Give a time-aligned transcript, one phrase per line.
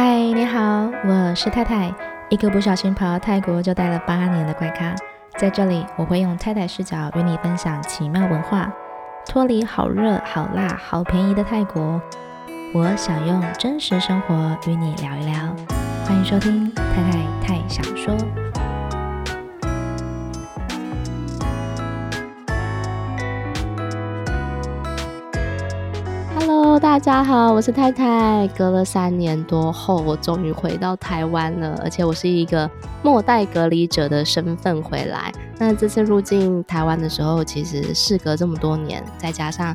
[0.00, 1.92] 嗨，你好，我是太太，
[2.28, 4.94] 一个不小心跑到泰国就待了八年的怪咖。
[5.36, 8.72] 在这里，我会用太太视角与你分享奇妙文化，
[9.26, 12.00] 脱离好热、好辣、好便宜的泰国。
[12.72, 15.34] 我想用真实生活与你聊一聊，
[16.04, 18.16] 欢迎收听太太太想说。
[26.98, 28.48] 大家好，我是太太。
[28.58, 32.68] 隔了三年多后，我终于回到台湾了，而且我是一个
[33.04, 35.32] 末代隔离者的身份回来。
[35.60, 39.72] 那这次入境台湾的时候，其实事隔这么多年，再加上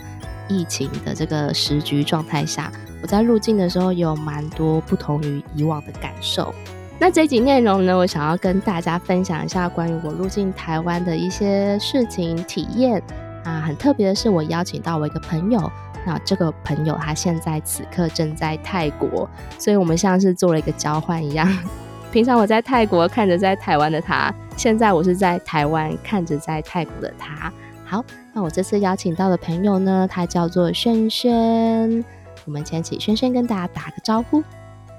[0.49, 2.69] 疫情的这个时局状态下，
[3.01, 6.53] 我在入境的时候有蛮多不同于以往的感受。
[6.99, 13.01] 那这集内容呢，我想要跟大家分享一下关于我入境台湾的一些事情体验
[13.45, 13.63] 啊。
[13.65, 15.71] 很特别的是，我邀请到我一个朋友。
[16.05, 21.47] 那这个朋友他现在此刻正在泰国，所以我们像是做了一个交换一样。
[22.11, 27.51] 平常我在泰国看着在台湾的他，现在我是在台湾看着在泰国的他。
[27.85, 32.03] 好，那我这次邀请到的朋友呢，他叫做轩轩。
[32.45, 34.43] 我们先请轩轩跟大家打个招呼。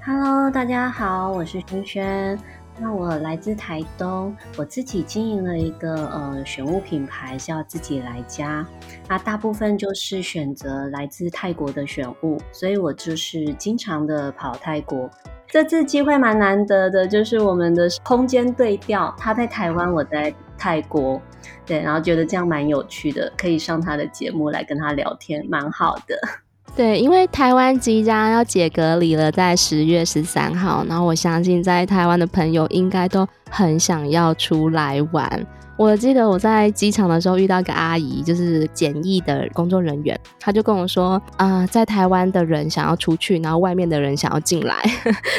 [0.03, 2.39] Hello，大家好，我是轩轩。
[2.77, 8.65] 那我来自台东，我自己经营了一个呃选物品牌，叫自己来家。
[9.07, 15.09] 那大部分就是选择来自泰国的选物，所以我就是经常的跑泰国。
[15.47, 21.21] 这次机会蛮难得的，就是我们的空间对调，他在台湾，我在泰国，
[21.65, 26.44] 对，然后觉得这样蛮有趣的，可以上他的节目来跟他聊天，蛮好的。
[26.75, 35.47] 对，因为台湾即将要解隔离了，在十月十三号，然后我相信在台湾的朋友应该都很想要出来玩。
[35.77, 44.75] 我记得我在机场的时候遇到一个阿姨，就是检疫的工作人员，她就跟我说啊、呃，在台湾的人想要出去，然后外面的人想要进来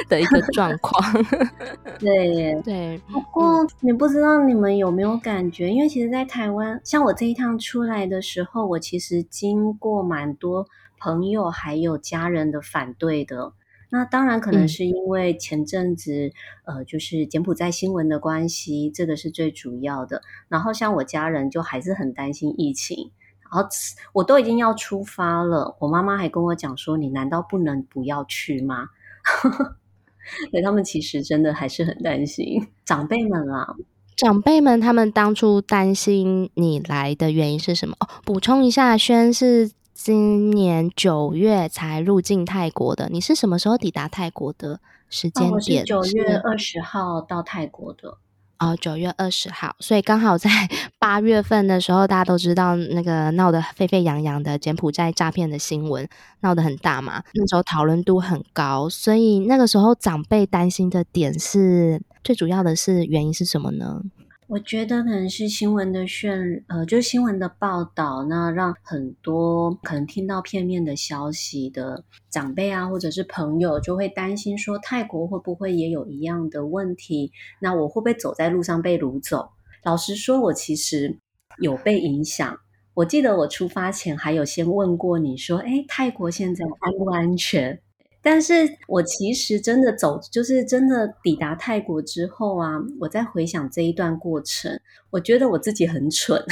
[0.09, 1.25] 的一个状况。
[1.99, 10.67] 对耶对，不过你不知道你们有没有感觉，因为其实，在台湾，像我这一趟出来的时候，我其实经过蛮多。
[11.07, 13.53] 朋友还有家人的反对的，
[13.91, 16.33] 那当然可能是因为前阵子、
[16.65, 20.23] 嗯、呃，就是柬埔寨新闻的关系，这个是最主要的。
[20.49, 23.13] 然后像我家人就还是很担心疫情，
[23.43, 23.69] 然后
[24.15, 28.89] 我都已经要出发了，我妈妈还跟我讲说：“你难道不能不要去吗？”
[30.51, 33.77] 所以他们其实真的还是很担心长辈们啊，
[34.17, 37.95] 长辈们他们当初担心你来的原因是什么？
[38.01, 39.71] 哦，补充一下，轩是。
[40.07, 44.79] 今年九月才入境泰国的，你是什么时候抵达泰国的
[45.11, 45.85] 时间点？
[45.85, 48.17] 九月二十号到泰国的。
[48.61, 50.49] 哦，九月二十号，所以刚好在
[51.01, 56.09] 八月份的时候，大家都知道那个闹得沸沸扬扬的柬埔寨诈骗的新闻
[56.43, 64.01] 闹得很大嘛，那时候讨论度很高，所以那个时候长辈担心的点是最主要的是原因是什么呢？
[64.49, 77.33] 我觉得可能是新闻的渲，呃，就是新闻的报道，那让很多可能听到片面的消息的长辈啊，或者是朋友，就会担心说泰国会不会也有一样的问题？
[77.61, 79.51] 那我会不会走在路上被掳走？
[79.83, 81.19] 老实说，我其实
[81.59, 82.57] 有被影响。
[82.95, 87.81] 我记得我出发前还有先问过你说，诶，泰国现在安不安全？
[88.27, 88.53] 但是
[88.89, 96.45] 我其实真的走，就是真的抵达泰国之后啊，我在回想这一段过程，我觉得我自己很蠢。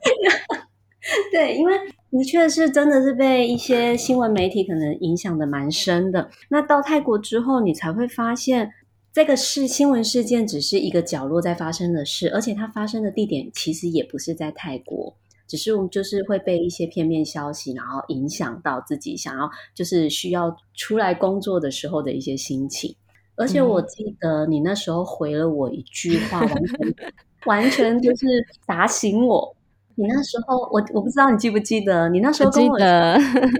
[1.32, 1.72] 对，因为
[2.10, 6.28] 的确是真的是被一些新闻媒体可能影响的蛮深的。
[6.50, 8.70] 那到泰国之后，你才会发现
[9.14, 15.16] 这个事新闻事件只是一个角落在发生的事，而且它发生的地点其实也不是在泰国。
[15.50, 22.94] 只是我们就是会被一些片面消息，然后影响到自己想要就是需要出来工作的时候的一些心情。
[23.34, 27.02] 而且我记得你那时候回了我一句话，完全
[27.46, 28.26] 完全就是
[28.64, 29.56] 打醒我。
[29.96, 32.86] 你那时候我我不知道你记不记得，你那时候跟我说，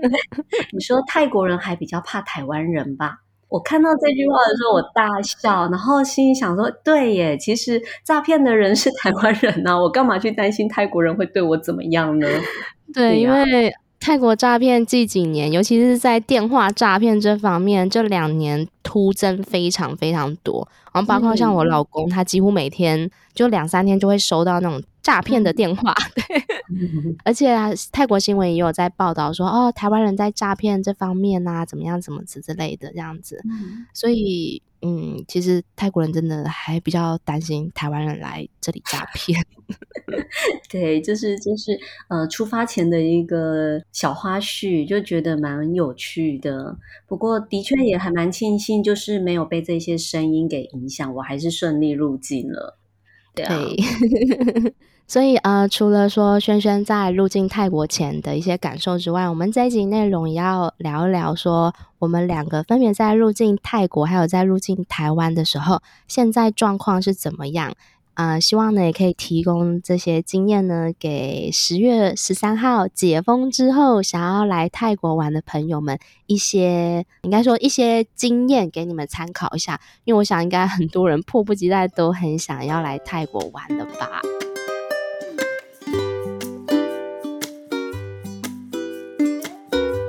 [0.73, 3.19] 你说泰国人还比较怕台湾人吧？
[3.51, 12.27] 我看到这句话的时候，我大笑，然后心里想说：“对耶，其实诈骗的人是 台湾人呐，我干嘛去担心泰国人会对我怎么样呢？”
[12.95, 20.67] 对，对啊，因为泰国诈骗近几年，尤其是在电话诈骗这方面，这两年突增非常非常多。
[20.93, 26.25] 然后包括像我老公，他几乎每天就两三天就会收到那种诈骗的电话，对，
[27.25, 33.41] 而且啊，泰国新闻也有在报道说，哦，台湾人在诈骗这方面啊，怎么样，怎么之之类的这样子。
[33.45, 39.45] 嗯、所以，嗯，其实泰国人真的还比较担心台湾人来这里诈骗。
[40.71, 41.79] 对，就是就是
[42.09, 46.77] 呃，出发前的一个小花絮，就觉得蛮有趣的。
[47.07, 52.79] 不过，的确也还蛮庆幸，就是没有被这些声音给影响，我还是顺利入境了。
[53.35, 53.55] 对啊。
[53.55, 54.75] 对
[55.11, 67.75] 所以呃，除了说轩轩在入境泰国前的一些感受之外，我们这一集内容也要聊一聊，说我们两个分别在入境泰国还有在入境台湾的时候，现在状况是怎么样？
[68.15, 84.21] 呃，希望呢也可以提供这些经验呢，给十月十三号解封之后想要来泰国玩的朋友们一些，应该说一些经验给你们参考一下，因为我想应该很多人迫不及待都很想要来泰国玩了吧。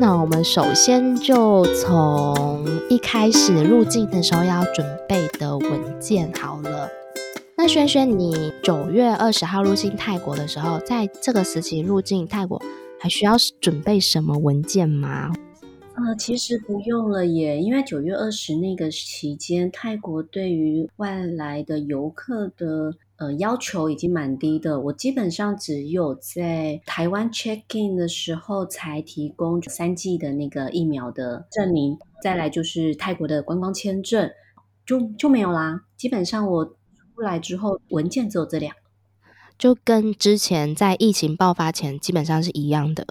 [0.02, 6.90] 那我们首先就从一开始入境的时候要准备的文件好了。
[7.56, 12.60] 那轩轩，你九月二十号入境泰国的时候，在这个时期入境泰国，
[13.00, 15.32] 还需要准备什么文件吗？
[15.94, 22.96] 呃，其实不用了耶，因为九月二十那个期间，泰国对于外来的游客的。
[23.22, 34.32] 呃，要求已经蛮低的，我基本上只有在台湾 check in 的时候才提供三剂的那个疫苗的证明，再来就是泰国的观光签证，
[34.88, 35.82] 就就没有啦。
[35.96, 38.82] 基本上我出来之后，文件只有这两个，
[39.56, 43.06] 就跟之前在疫情爆发前基本上是一样的。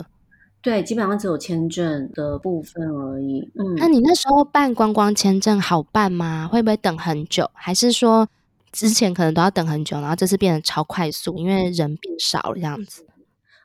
[0.60, 3.48] 对，基本上只有签证的部分而已。
[3.54, 6.48] 嗯，那你那时候办观光签证好办吗？
[6.50, 7.48] 会不会等很久？
[7.54, 8.28] 还是说？
[8.72, 13.06] 之前可能都要等很久，然后这次变得超快速，因为人变少了这样子。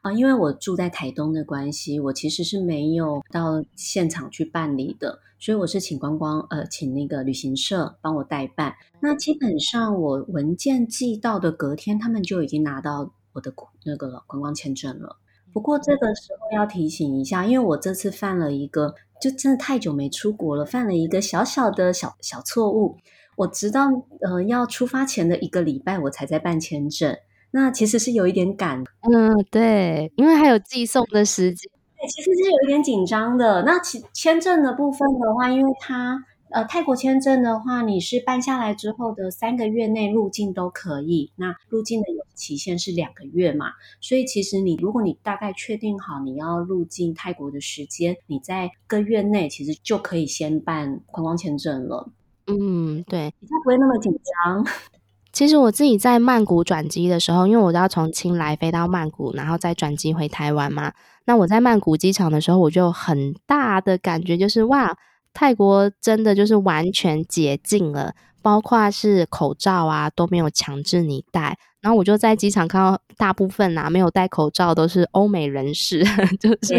[0.02, 8.76] 啊，因为我住在台东的关系，我其实是没有到现场去办理的，所以我是请观光呃，请那个旅行社帮我代办。
[9.00, 13.52] 那基本上我文件寄到的隔天，他们就已经拿到我的
[13.84, 15.18] 那个观光签证了。
[15.52, 22.98] 不过这个时候要提醒一下，因为我这次犯了一个，就真的太久没出国了，犯了一个小小的小小错误。
[23.36, 23.88] 我直到
[24.22, 27.16] 呃要出发前的一个礼拜，我才在办签证。
[27.52, 33.64] 那其实是有一点赶，嗯，对，因为还有寄送的时间，对，其实是有一点紧张的。
[33.64, 41.32] 那其签证的部分的话，因为它呃泰国签证的话，你是办下来之后的三个月内入境都可以。
[41.38, 43.68] 那入境的有期限是两个月嘛，
[44.02, 52.10] 所以其实你如果你大概确定好你要入境泰国的时间，你在个月内其实就可以先办观光签证了。
[52.48, 54.66] 嗯，对，比较不会那么紧张。
[55.34, 60.94] 其实我自己在曼谷转机的时候，因为我都要从清莱飞到曼谷，然后再转机回台湾嘛。
[61.26, 64.96] 那我在曼谷机场的时候，我就很大的感觉就是哇，
[65.34, 71.58] 泰国真的就是完全解禁了，包括是口罩啊都没有强制你戴。
[71.82, 76.02] 然后我就在机场看到大部分啊没有戴口罩都是欧美人士，
[76.40, 76.76] 就是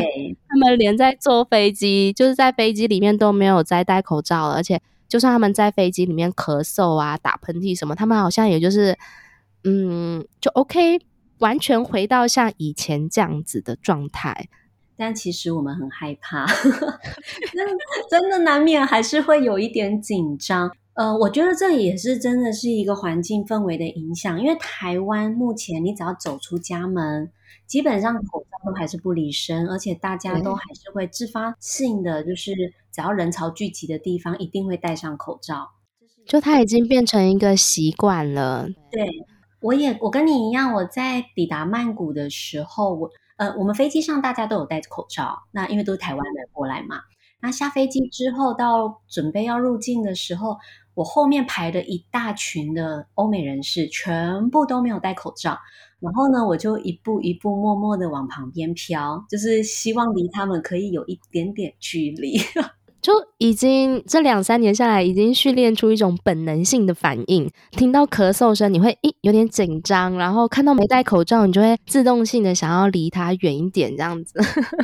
[0.48, 4.80] 他们连在坐飞机，就是在飞机里面都没有再戴口罩了，而且。
[5.08, 8.96] 就算他们在飞机里面咳嗽啊、打喷嚏什么，他们好像也就是，
[9.64, 11.00] 嗯，就 OK，
[11.38, 14.48] 完全回到像以前这样子的状态。
[14.96, 16.46] 但其实我们很害怕，
[18.10, 20.70] 真的难免还是会有一点紧张。
[20.94, 27.30] 呃，我觉得这也是真的是一个环境氛围的影响，因为台湾目前你只要走出家门，
[27.66, 32.52] 基本上口都还是不离身，而且大家都还是会自发性的，就是
[32.92, 35.68] 只要人潮聚集的地方，一定会戴上口罩。
[36.26, 38.66] 就它已经变成一个习惯了。
[38.90, 39.08] 对，
[39.60, 47.00] 我也我跟你一样，我在抵达曼谷的时候，我呃，我们飞机上大家都有戴口罩，那因为都是台湾人过来嘛。
[47.40, 50.56] 那下飞机之后，到准备要入境的时候。
[50.96, 55.58] 我后面排的一大群的欧美人士，全部都没有戴口罩。
[56.00, 62.38] 然后呢，我就一步一步默默的往旁边飘，就是希望离他们可以有一点点距离。
[63.00, 67.48] 就已经这两三年下来，已经训练出一种本能性的反应。
[67.70, 74.34] 听到咳嗽声，你会一有点紧张；然后看到没戴口罩，你就会自动性的想要离他远一点，这样子。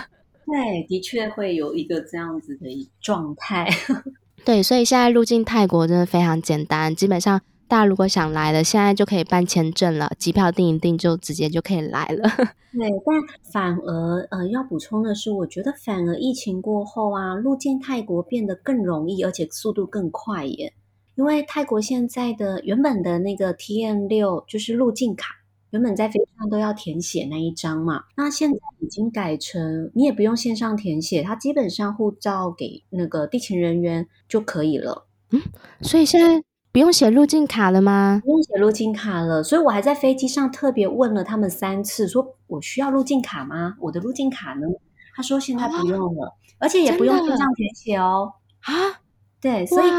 [0.47, 3.69] 对，的确会有一个这样子的状态。
[4.45, 7.41] 对，所以现在入境泰国真的非常简单，基本上
[7.73, 12.29] 大家如果想来了，现在就可以办签证了，机票订一订就直接就可以来了。
[12.71, 20.75] 对，但反而呃要补充的是，我觉得反而疫情过后啊，入境泰国变得更容易，而且速度更快耶。
[21.15, 25.37] 因为泰国现在的原本的那个 TN 六就是入境卡，
[25.71, 35.07] 原本在飞机上都要填写那一张嘛，那现在已经改成你也不用线上填写，它基本上护照给那个地勤人员就可以了。
[35.31, 35.41] 嗯，
[35.81, 38.21] 所以现在不用写入境卡了吗？
[38.25, 43.77] 不用写入境卡了，所以我还在飞机上特别问了他们三次，说我需要入境卡吗？
[43.81, 44.67] 我的入境卡呢？
[45.15, 48.33] 他说现在不用了，哦、而且也不用线上填写哦。
[48.61, 48.73] 啊，
[49.41, 49.91] 对，所以。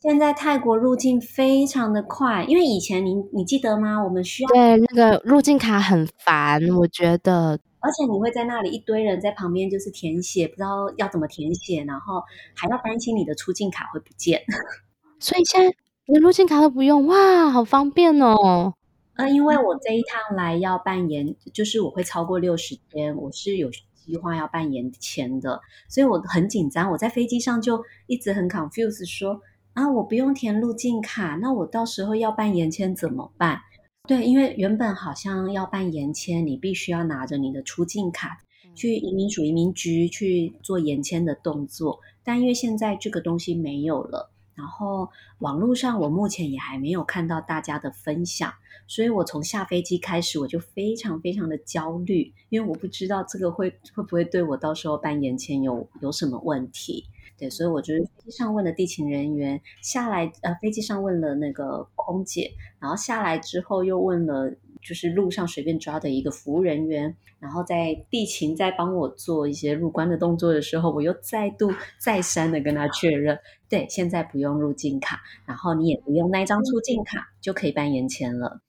[0.00, 4.00] 现在泰国入境非常的快，因为以前你你记得吗？
[4.00, 12.22] 我们需要对那个入境卡很烦，我觉得，而且你会在那里一堆人在旁边就是填写，不知道要怎么填写，然后
[12.54, 14.40] 还要担心你的出境卡会不见。
[15.18, 15.74] 所以现在
[16.08, 18.72] 连入境卡都不用，哇，好方便哦。
[19.12, 26.90] 呃，因为我这一趟来要办延，就是我会超过六十天，我是有计划要办延签的，所以我很紧张。
[26.90, 29.42] 我在飞机上就一直很 confused 说。
[29.74, 33.60] 啊，我不用填入境卡，那我到时候要办延签怎么办？
[34.08, 38.38] 对，因为原本好像要办延签，你必须要拿着你的出境卡
[38.74, 48.52] 去移民署移民局去做延签的动作，但因为现在这个东西没有了，然后网络上我目前也还没有看到大家的分享，
[48.88, 57.04] 所以我从下飞机开始我就非常非常的焦虑，因为我不知道这个会会不会对我到时候办延签有有什么问题。
[57.38, 62.50] 对，所以我就飞机上问了地勤人员，下来呃，飞机上问了那个空姐，
[62.80, 78.60] 然后下来之后又问了，就是路上随便抓的一个服务人员，然后在地勤在帮我做一些入关的动作的时候，我又再度再三的跟他确认，对，现在不用入境卡，然后你也不用那张出境卡就可以办延签了，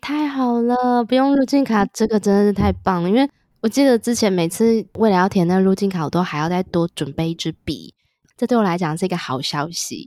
[0.00, 3.28] 太好了，不用入境卡，这个真的是太棒了，因为
[3.60, 7.94] 我记得之前每次为了要填那个入境卡，我都还要再多准备一支笔。
[8.38, 10.06] 这对我来讲是一个好消息，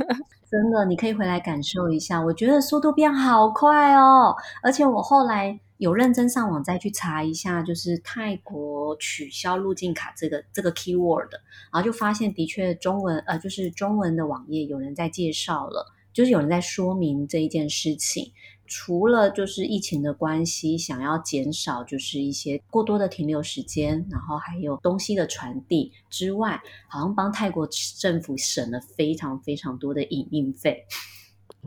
[0.50, 2.18] 真的，你可以回来感受一下。
[2.18, 11.28] 我觉得速度变好快哦，而且我后来有认真上网再去查一下，就是泰国取消入境卡这个这个 keyword，
[11.70, 18.32] 然后就发现的确中文呃，就是中文的网页有人在介绍了，就是有人在说明这一件事情。
[18.66, 27.68] 除了就是疫情的关系，想要减少就是一些过多的停留时间，然后还有东西的传递之外，好像帮泰国
[27.98, 30.84] 政府省了非常非常多的营运费。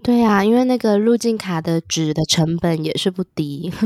[0.01, 3.69] 对啊，因为那个入境卡的纸的成本也是不低。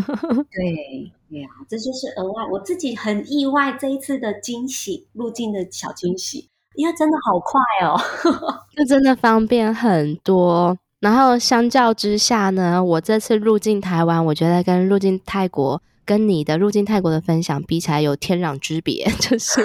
[0.51, 7.99] 对，对啊，这就是额外，我自己很意外这一次的惊喜，入境的小惊喜，因为真的好快哦，
[8.77, 10.77] 就真的方便很多。
[11.03, 19.05] 然后相较之下呢，我这次入境台湾，我觉得跟入境泰国跟你的入境泰国的分享比起来有天壤之别。
[19.19, 19.61] 就是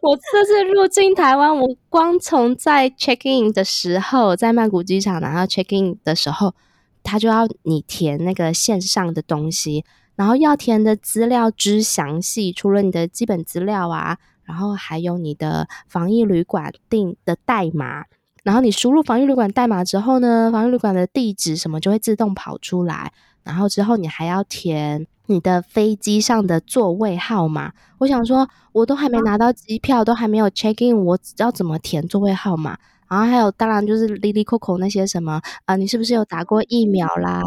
[0.00, 6.54] 我这次入境台湾，我光从在 check in 的时候，在曼谷机场，然后 check in 的时候，
[7.02, 18.04] 他就要你填那个线上的东西，然后要填的资料之详细，除了你的基本资料啊，然后还有你的防疫旅馆订的代码。
[18.44, 23.12] 然后你输入防疫旅馆代码之后呢，防疫旅馆的地址什么就会自动跑出来。
[23.42, 27.72] 然后之后你还要填你的飞机上的座位号码。
[27.98, 32.78] 我想说，我都还没拿到机票，都还没有 check in，我要怎么填座位号码？
[33.08, 37.42] 然后还有，当然就是哩哩扣扣那些什么啊、呃，你是不是有打过疫苗啦？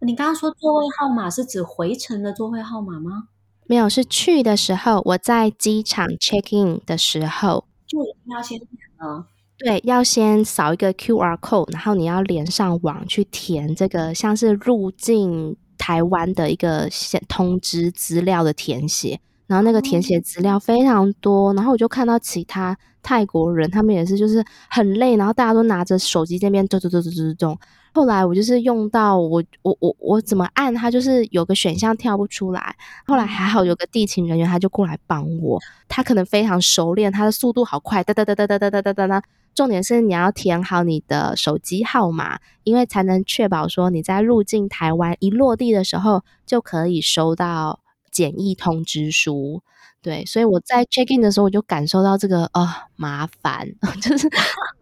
[0.00, 3.28] 你刚刚说座位号码是指回程的座位号码吗？
[3.66, 9.26] 没有，是去的时候，我在机场 check in 的时候就一定要先填了。
[9.64, 16.88] 对，要先扫一个 QR code，然后你要连上网去填这个像是入境台湾的一个
[17.28, 27.58] 通知资料的填写，然后那个填写资料非常多，然后我就看到其他泰国人，他们也是就是很累，然后大家都拿着手机这边咚咚咚咚咚咚。
[27.94, 32.74] 后来我就是用到我我我我怎么按它就是有个选项跳不出来。
[33.06, 39.22] 后来还好有个地勤人员他就过来帮我，他可能非常熟练，他的速度好快，哒哒哒哒哒哒哒哒哒哒。
[39.54, 47.80] 重点是你要填好你的手机号码，因为才能确保说你在入境台湾一落地的时候就可以收到
[48.10, 49.62] 检疫通知书。
[50.00, 53.68] 对，所以我在 check in 的时候我就感受到这个啊、呃、麻烦，
[54.02, 54.28] 就是。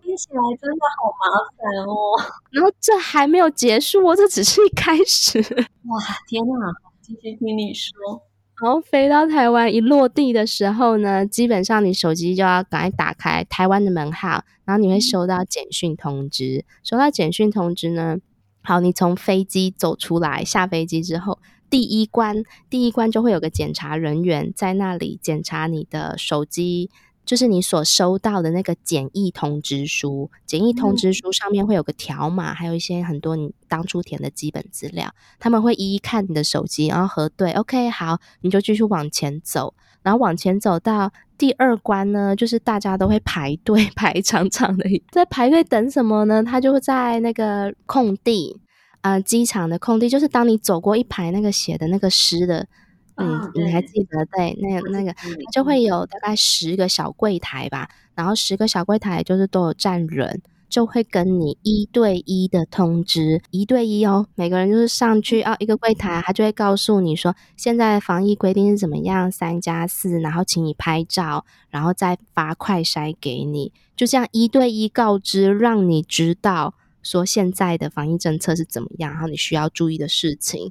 [0.03, 1.95] 听起来真的好麻烦哦，
[2.51, 5.39] 然后这还没有结束哦，这只是一开始。
[5.39, 6.75] 哇，天哪！
[7.01, 7.93] 继续听你说。
[8.63, 16.65] 然后飞到台湾一落地的时候呢，基本上你手机就要赶快打开台湾的门号，然后你会收到简讯通知。
[16.83, 18.19] 收到简讯通知呢，
[18.63, 21.39] 好，你从飞机走出来，下飞机之后，
[21.71, 26.91] 第一关第一关就会有个检查人员在那里检查你的手机。
[27.31, 30.29] 就是你所收到的那个检疫通知书。
[30.47, 35.09] 检疫通知书上面会有个条码，还有一些很多你当初填的基本资料，
[35.39, 37.53] 他们会一一看你的手机，然后核对。
[37.53, 39.73] OK，好，你就继续往前走，
[40.03, 46.43] 然后往前走到第二关呢，就是大家都会排队 排长长的，在排队等什么呢？
[46.43, 48.61] 他就会在那个空地。
[49.03, 52.67] 呃，机场的空地就是当你走过一排那个写的那个诗的，
[53.21, 54.25] 嗯，哦、你还记得？
[54.37, 55.15] 对，那个那个，
[55.53, 76.75] 就会有大概十个小柜台吧，然后十个小柜台就是都有站人，就会跟你一对一的通知，一对一哦，每个人就是上去哦，一个柜台，他就会告诉你说现在防疫规定是怎么样，三加四，然后请你拍照，然后再发快筛给你，就这样一对一告知，让你知道。
[77.03, 80.71] 说现在的防疫政策是怎么样，然后你需要注意的事情，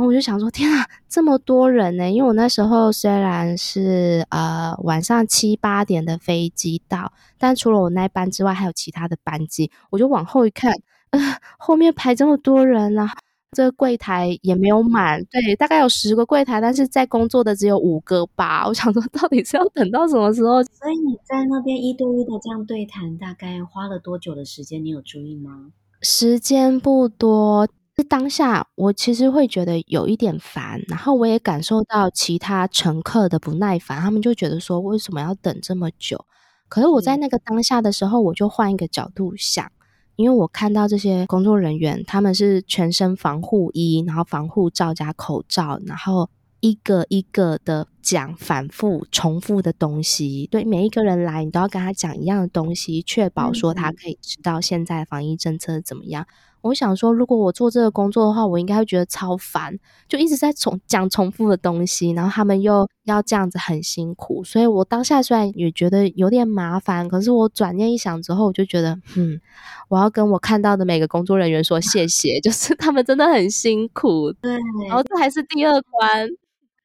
[0.00, 2.10] 然后我就想说，天啊，这么多人呢！
[2.10, 9.70] 因为我那时候虽然是呃晚上七八点的飞机到，但除了我那班之外，还有其他的班机。
[9.90, 10.72] 我就往后一看，
[11.10, 11.20] 呃，
[11.58, 13.10] 后面排这么多人啊，
[13.54, 18.66] 这个柜台也没有满，对，大概有十个柜台，但是在工作的只有五个吧。
[18.66, 20.62] 我想说，到底是要等到什么时候？
[20.62, 24.82] 所以你在那边一对一的这样对谈，大概花了多久的时间？
[24.82, 25.72] 你有注意吗？
[26.00, 27.68] 时间不多，
[28.02, 36.24] 当下我其实会觉得有一点烦，然后我也感受到其他乘客的不耐烦，他们就觉得说，为什么要等这么久？
[36.68, 39.70] 可是我在那个当下的时候，我就换一个角度想。
[40.16, 46.28] 因为我看到这些工作人员，他们是全身防护衣，然后防护罩加口罩，然后
[46.60, 50.46] 一个一个的讲反复重复的东西。
[50.50, 56.26] 对每一个人来，你都要跟他讲一样的东西，确保说他可以知道现在防疫政策怎么样。
[56.62, 69.40] 我想说，如果我做这个工作的话，我应该会觉得超烦，就一直在重讲重复的东西，然后他们又要这样子很辛苦，所以我当下虽然也觉得有点麻烦，可是我转念一想之后，我就觉得，嗯，
[69.88, 74.32] 我要跟我看到的每个工作人员说谢谢， 就是他们真的很辛苦。
[74.32, 74.52] 对，
[74.88, 76.28] 然后这还是第二关，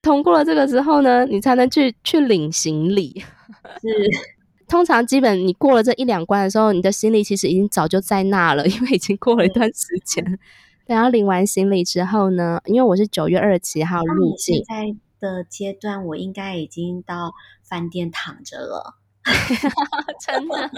[0.02, 3.24] 通过了这个之后呢，你才能去去领行李。
[3.82, 4.35] 是。
[4.68, 10.24] 通常基本你过了这一两关的时候，你的行李其实已经早就在那了， 因为已经过了一段时间。
[10.86, 18.96] 对，然后领完行李之后呢，因为我是九月二十七号入境， 现在的阶段我应该已经到饭店躺着了，
[20.26, 20.70] 真的。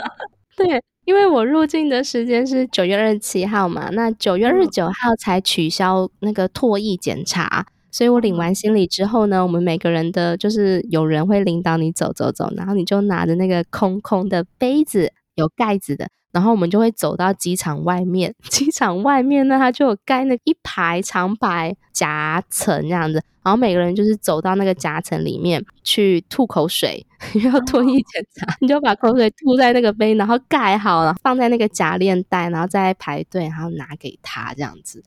[0.56, 7.68] 对，因为我入境的时间是九月二十七号嘛，那九月二十九号才取消那个唾液检查。
[7.98, 18.36] 所以我领完行李之后呢，我们每个人的就是有人会领导你走走走，然后你就拿着那个空空的杯子，有盖子的，然后我们就会走到机场外面。
[18.52, 27.04] 机场外面呢，它就有盖那一排长排夹层这样子，然后每个人就是走到那个夹层里面去吐口水，
[27.44, 35.04] 要唾液检查， 你就把口水吐在那个杯，然后盖好了，放在那个夹链袋，然后再排队，然后拿给他这样子。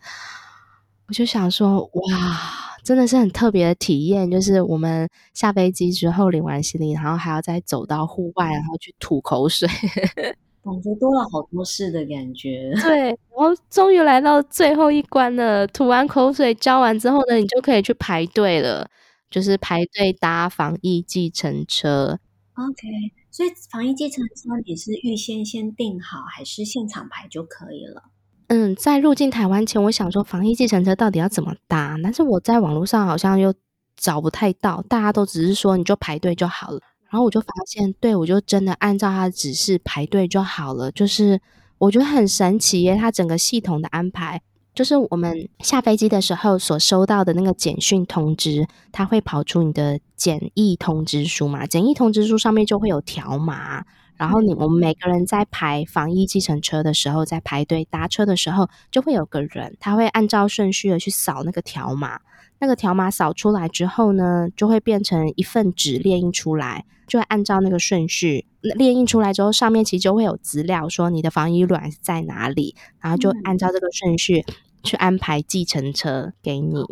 [1.11, 2.71] 我就想说，哇！
[2.85, 9.69] 真的是很特别的体验，就是我们下飞机之后领完行李，然后还要再走到户外，然后去吐口水，
[10.63, 12.73] 感觉多了好多事的感觉。
[12.81, 18.89] 对，然后终于来到最后一关了，吐完口水交完之后呢，你就可以去排队了，
[19.29, 22.21] 就是排队搭防疫计程车。
[22.55, 22.87] OK，
[23.33, 28.05] 所以防疫计程车你是预先先订好，还是现场排就可以了？
[28.51, 33.55] 嗯，在入境台湾前，我想说防疫计程车到底要怎么搭，但是我在网络上好像又
[33.97, 36.81] 找不太到，大家都只是说你就排队就好了。
[37.09, 40.91] 然后我就发现，对，我就真的按照他的指示排队就好了。
[40.91, 41.41] 就是
[41.79, 44.43] 我觉得很神奇耶，他整个系统的安排，
[44.75, 51.65] 就是我们下飞机的时候所收到的那个简讯通知，它会跑出你的检疫通知书嘛？
[51.67, 53.85] 检疫通知书上面就会有条码。
[54.21, 62.21] 然后你我们每个人在排防疫计程车的时候，在排队搭车的时候，就会有个人，他会按照顺序的去扫那个条码。
[62.59, 74.45] 那个条码扫出来之后呢，就会变成一份纸列印出来，就会按照那个顺序列印出来之后，上面其实就会有资料说你的防疫卵在哪里，然后就按照这个顺序
[74.83, 76.77] 去安排计程车给你。
[76.77, 76.87] 哦，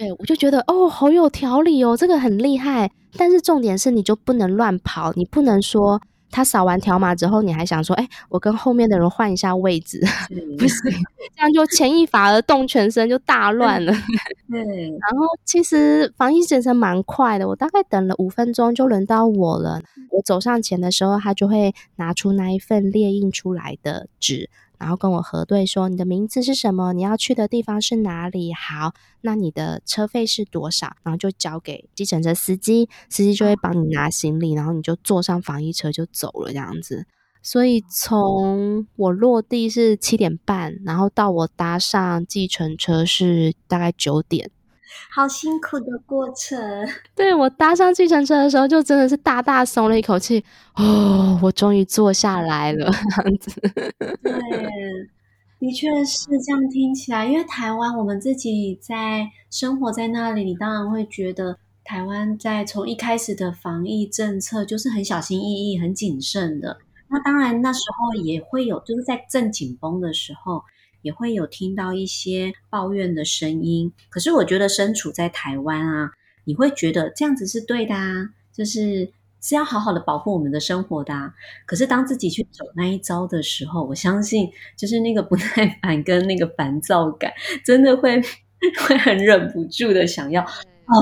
[0.00, 2.90] 对，我就觉得哦，好有条理哦，这个很厉害。
[3.18, 10.00] 但是重点是，你就不能乱跑，你不能说他扫完条码之后，你还想说，哎，我跟后面的人换一下位置，
[10.58, 10.90] 不行，
[11.36, 13.92] 这样就牵一发而动全身，就大乱了。
[14.50, 14.62] 对。
[14.88, 19.82] 然后其实防疫检测蛮快的，我大概等了五分钟就轮到我了。
[20.12, 24.48] 我走上前的时候，他就会拿出那一份列印出来的纸。
[24.80, 28.52] 然后跟我核对说你的名字是什么，你要去的地方是哪里？
[28.52, 30.96] 好，那你的车费是多少？
[31.04, 37.06] 然后就交给计程车司机，司机就会帮你拿行李，然后你就坐上防疫车就走了这样子。
[37.42, 44.50] 所以从我落地是七点半，然后到我搭上计程车是大概九点。
[45.10, 46.58] 好辛苦的过程。
[47.14, 50.44] 对，我搭上计程车的时候，就真的是大大松了一口气。
[50.76, 53.60] 哦，我终于坐下来了，这样子。
[54.22, 54.32] 对，
[55.60, 57.26] 的确是这样听起来。
[57.26, 66.78] 因为台湾，我们自己在生活在那里，你当然会觉得台湾在从一开始的防疫政策就是很小心翼翼、很谨慎的。
[67.08, 70.62] 那当然，那时候也会有，就是在正紧绷的时候。
[71.02, 76.10] 也会有听到一些抱怨的声音，可是我觉得身处在台湾啊，
[76.44, 79.10] 你会觉得这样子是对的啊，就是
[79.40, 81.32] 是要好好的保护我们的生活的啊。
[81.64, 87.32] 可是当自己去走那一招的时候，我相信就是那个不耐烦跟那个烦躁感，
[87.64, 90.94] 真的会会很忍不住的想要哦。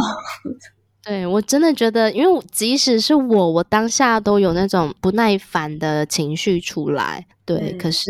[1.03, 7.27] 对，我真的觉得，因为即使是我，我当下都有那种不耐烦的情绪出来。
[7.45, 8.05] 对，可是。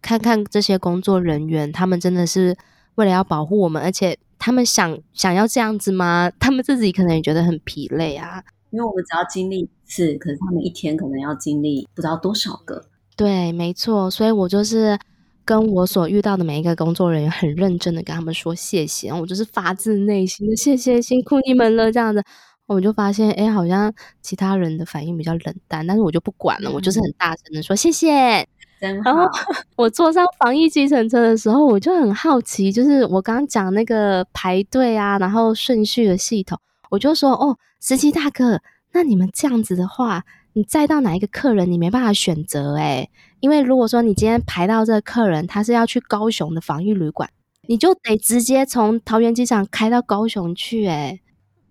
[0.00, 2.56] 看看这些工作人员，他们真的是
[2.94, 6.30] 为了要保护我们，而且他们想想要这样子吗？
[6.38, 8.42] 他们自己可能也觉得很疲累啊。
[8.70, 12.84] 因为我们只要经历一次，可是他们一天可能要经历不知道多少个。
[13.16, 14.10] 对，没错。
[14.10, 14.98] 所以我就是
[15.44, 22.22] 跟我所遇到的每一个工作人员很认真的跟他们说谢谢，我就是发自内心的谢谢，辛苦你们了这样子。
[22.66, 28.46] 我就发现，哎，好像其他人的反应比较冷淡，但是我就不管了，嗯、我就是很大声的说谢谢。
[28.80, 29.22] 然后
[29.76, 36.58] 我坐上防疫计程车的时候，我就很好奇，就是我刚刚讲那个排队啊，然后顺序的系统，
[36.90, 38.60] 我就说哦，司机大哥，
[38.92, 43.10] 那你们这样子的话，你载到哪一个客人，你没办法选择诶，
[43.40, 47.28] 因为如果说你今天排到这个客人，他是要去高雄的防疫旅馆，
[47.66, 51.20] 你就得直接从桃园机场开到高雄去诶。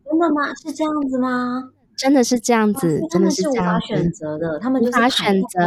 [0.06, 0.54] 真的吗？
[0.64, 1.70] 是这样子吗？
[1.98, 3.70] 真的是这样子，真的是这样子。
[3.70, 5.60] 无法选择的，他们无法选择。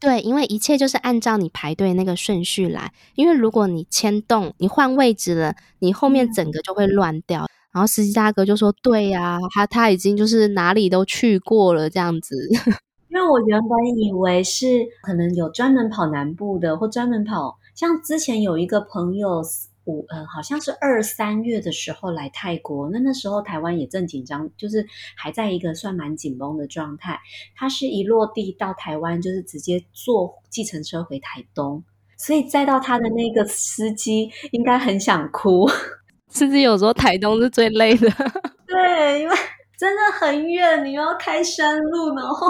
[0.00, 2.92] 对，因为一切就是按照你排队那个顺序来。
[3.14, 7.44] 因为如果你牵动，你换位置了，你后面整个就会乱掉。
[7.44, 12.36] 嗯、然后司机大哥就说：“对呀、啊，他他已经就是哪里都去过了这样子。
[13.08, 14.66] ”因为我原本以为是
[15.02, 19.42] 可能有专门跑南部的，或专门跑，像之前有一个朋友。
[19.86, 27.20] 五呃，好像是二三月的时候来泰国，那那时候台湾也正紧张，就是还在一个算蛮紧绷的状态。
[27.54, 31.84] 他是一落地到台湾，就是直接坐计程车回台东，
[32.16, 35.68] 所以再到他的那个司机应该很想哭。
[36.28, 38.10] 司机有时候台东是最累的，
[38.66, 39.36] 对，因为
[39.78, 42.48] 真的很远，你要开山路，然后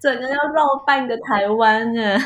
[0.00, 2.18] 整个要绕半个台湾呢。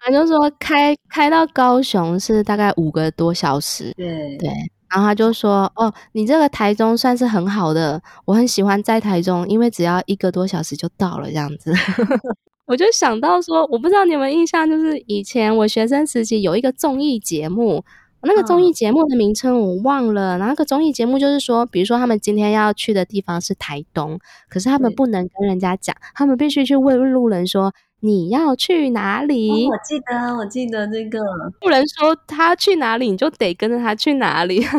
[0.00, 4.50] 他就说开开到高雄是大概五个多小时，对对。
[4.90, 11.70] 然后他就说：“哦，你这个台中算是很好的，我很喜欢在台中，因为只要一个多小时就到了这样子。
[12.64, 17.84] ”我就想到说，我不知道你们印象，就是以前我学生时期有一个综艺节目，
[18.22, 20.38] 那个综艺节目的名称我忘了。
[20.38, 27.74] 然后那个综艺节目就是说，比如说他们今天要去的地方是台东，可是他们不能跟人家讲，他们必须去问路人说。
[28.00, 29.66] 你要去哪里？
[29.66, 31.20] 哦，我记得，我记得这个。
[31.60, 34.64] 不能说他去哪里，你就得跟着他去哪里。
[34.64, 34.70] 哦，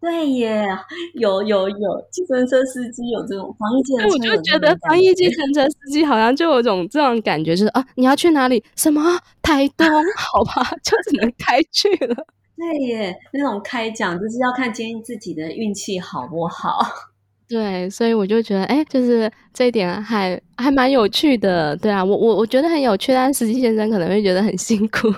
[0.00, 0.66] 对耶，
[1.14, 8.64] 有有有，计程车司机有这种防疫计程车，我就觉得防疫计程车司机好像就有种这种感觉，就是啊，你要去哪里？
[8.74, 9.86] 什么台东？
[10.16, 12.16] 好吧， 就只能开去了。
[12.56, 16.84] 对耶，那种开讲就是要看今天自己的运气好不好。
[17.52, 25.12] 对，所以我就觉得，哎，就是这一点还还蛮有趣的，对啊，我我我觉得很有趣，但实际先生可能会觉得很辛苦，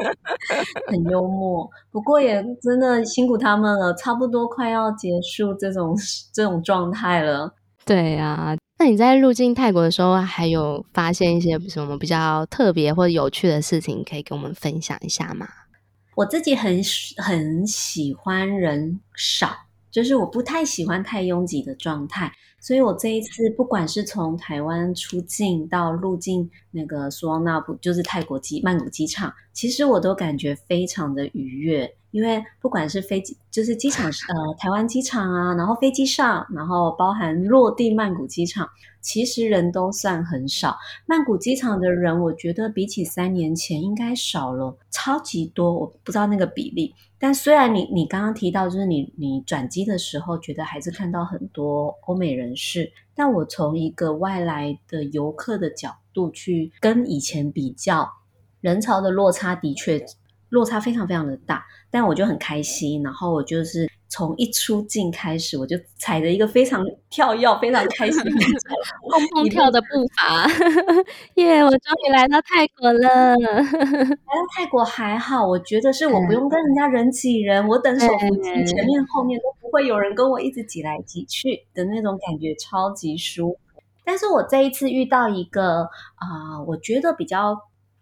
[0.86, 5.96] 很幽默，不过也真的辛苦他们了，差不多快要结束这种
[6.34, 7.50] 这种状态了。
[7.86, 15.48] 对啊，那你在入境泰国的时候，还有发现一些什么比较特别或者有趣的事情，可以跟我们分享一下吗？
[16.14, 16.82] 我自己很
[17.16, 19.48] 很喜欢人少。
[19.90, 31.94] 就是我不太喜欢太拥挤的状态，所以我这一次不管是从台湾出境到入境那个苏汪纳普，就是泰国机曼谷机场，其实我都感觉非常的愉悦。
[32.10, 38.68] 因为不管是飞机，就是机场，呃，台湾机场啊，然后飞机上，然后包含落地曼谷机场，
[39.00, 40.76] 其实人都算很少。
[41.06, 46.94] 曼谷机场的人，我觉得比起三年前应该少了超级多，我不知道那个比例。
[47.18, 58.08] 但虽然你你刚刚提到，就是你你转机的时候，觉得还是看到很多欧美人士，但我从一个外来的游客的角度去跟以前比较。
[58.60, 60.04] 人潮的落差的确
[60.50, 63.88] 落差非常非常的大，但我就很开心，然后我就是。
[64.10, 68.30] 从一出境开始，我就踩着一个非常 跳跃、非常开心的
[69.06, 70.46] 蹦蹦跳的步伐，
[71.34, 73.36] 耶！yeah, 我终于来到泰国了。
[73.36, 83.58] 来到泰国还好，我觉得是我不用跟人家人挤人，嗯、我等手扶梯前面后面都不会有人跟我一直挤来挤去的那种感觉，超级舒服。
[84.06, 85.82] 但是我这一次遇到一个
[86.14, 87.54] 啊、呃，我觉得比较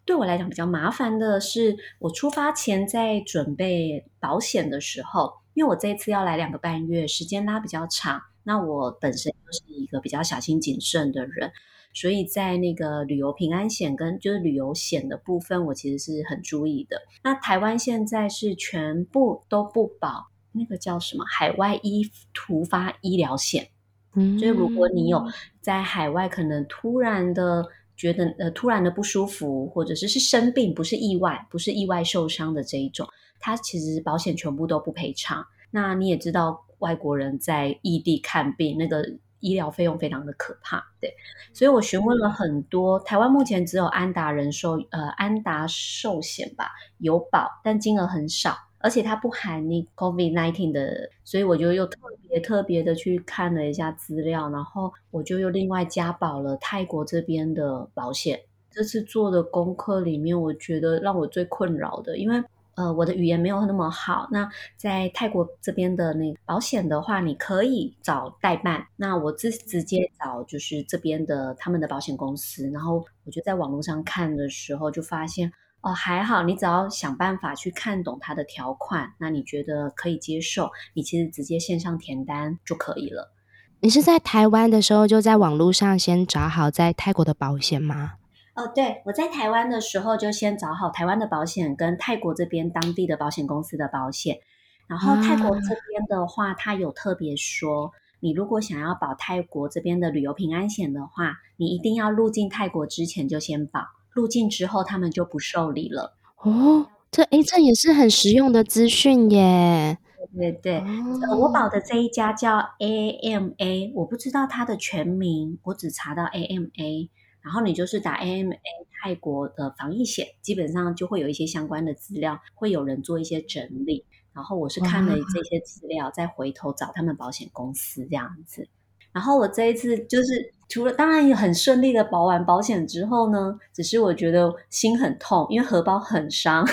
[0.06, 5.34] 对我来讲比较麻烦的是，我出发前在准备保险的时候。
[5.52, 11.50] 因为我这一次要来两个半月，时间拉比较长，那我本身就是一个比较小心谨慎的人，
[11.94, 17.00] 所以在那个旅游平安险跟就是旅游险的部分，我其实是很注意的。
[17.24, 23.70] 那台湾现在是全部都不保那个叫什么海外医突发医疗险，
[24.14, 25.24] 嗯，就是如果你有
[25.62, 27.66] 在海外可能突然的
[27.96, 33.08] 觉得呃突然的不舒服，或者是是生病，不是意外，不是意外受伤的这一种。
[33.38, 35.46] 它其实保险全部都不赔偿。
[35.70, 39.04] 那你也知道，外国人在异地看病，那个
[39.40, 41.12] 医疗费用非常的可怕，对。
[41.52, 58.40] 所以我询问了很多，台湾目前只有安达人寿，呃，安达寿险吧，有保，但金额很少，而且它不含你 COVID-19 的，所以我就又特别特别的去看了一下资料，然后我就又另外加保了泰国这边的保险。
[58.70, 62.42] 这次做的功课里面，我觉得让我最困扰的，因为。
[62.76, 64.28] 呃，我的语言没有那么好。
[64.30, 68.86] 那在泰国这边的那保险的话，你可以找代办。
[68.96, 72.68] 那我直直接找就是这边的他们的保险公司。
[72.68, 75.50] 然后我就在网络上看的时候，就发现
[75.82, 83.32] 哦，还好，你只要想办法去看懂它的条款，那你觉得可以接受，你其实直接线上填单就可以了。
[83.80, 88.14] 你是在台湾的时候就在网络上先找好在泰国的保险吗？
[88.54, 94.40] 哦，对，我在台湾的时候就先找好台湾的保险跟泰国这边当地的保险公司的保险，
[94.88, 103.82] 然后泰国这边的话，他有特别说，你如果想要保泰国这边的旅游平安险的话，你一定要入境泰国之前就先保，
[104.16, 106.16] 入境之后他们就不受理了。
[106.38, 109.98] 哦，这诶，这也是很实用的资讯耶。
[110.34, 117.10] 对对对，哦，我保的这一家叫 AMA，我不知道它的全名，我只查到 AMA。
[117.42, 118.56] 然后你就是打 AMA
[119.00, 124.04] 泰国的防疫险，基本上就会有一些相关的资料，会有人做一些整理。
[124.32, 128.68] 然后我是看了这些资料，再回头找他们保险公司这样子。
[129.16, 136.68] 然后我这一次就是除了当然也很顺利的保完保险之后呢，只是我觉得心很痛，因为荷包很伤。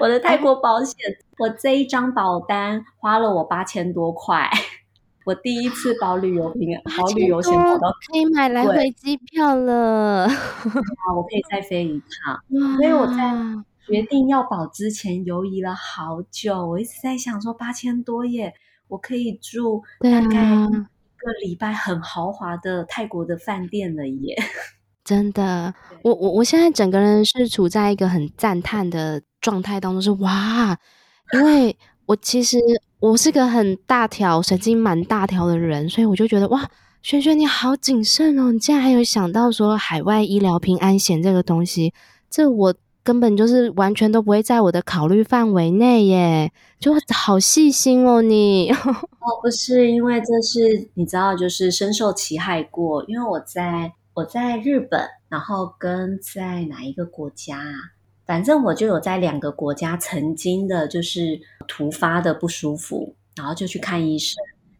[0.00, 0.96] 我的泰国保险，
[1.38, 4.50] 我这一张保单花了我八千多块。
[5.24, 12.42] 我第一次保旅游平安，保旅游险保到可以买来回机票了，啊，我可以再飞一趟。
[12.78, 13.32] 所以我在
[13.86, 18.54] 决定要保之前犹豫了好久，我一直在想说八千多耶，
[18.88, 20.95] 我可以住大概一
[21.32, 24.36] 个礼拜很豪华的泰国的饭店了耶。
[25.04, 30.78] 真的，我我我现在整个人是处在一个很赞叹的状态当中，是哇，
[31.34, 32.58] 因为我其实。
[32.98, 36.66] 我是个很大条、神经蛮大条的人，所以我就觉得哇，
[37.02, 38.50] 萱萱你好谨慎哦！
[38.50, 41.92] 你竟然还有想到说海外医疗平安险这个东西，
[42.30, 42.74] 这我
[43.06, 48.68] 根本就是完全都不会在我的考虑范围内耶，就好细心哦你。
[48.74, 57.94] 哦，不是，因为这是你知道，就是深受其害过，因为我在我在日本，然后跟在哪一个国家啊？
[58.26, 64.34] 反正我就有在两个国家曾经的，就是突发的不舒服，然后就去看医生。